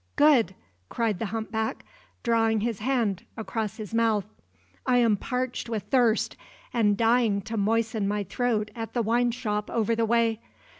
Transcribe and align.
"Good!" 0.15 0.55
cried 0.89 1.19
the 1.19 1.27
humpback, 1.27 1.85
drawing 2.23 2.61
his 2.61 2.79
hand 2.79 3.23
across 3.37 3.77
his 3.77 3.93
mouth; 3.93 4.25
"I 4.83 4.97
am 4.97 5.15
parched 5.15 5.69
with 5.69 5.83
thirst, 5.91 6.35
and 6.73 6.97
dying 6.97 7.39
to 7.41 7.55
moisten 7.55 8.07
my 8.07 8.23
throat 8.23 8.71
at 8.75 8.93
the 8.93 9.03
wine 9.03 9.29
shop 9.29 9.69
over 9.69 9.93
the 9.95 10.05
way. 10.07 10.39